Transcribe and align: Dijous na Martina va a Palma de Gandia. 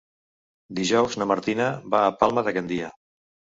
Dijous 0.79 1.17
na 1.23 1.27
Martina 1.33 1.69
va 1.93 2.01
a 2.09 2.17
Palma 2.25 2.47
de 2.51 2.57
Gandia. 2.59 2.93